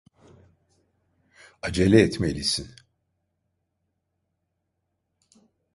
Acele 1.61 2.01
etmelisin. 2.01 2.75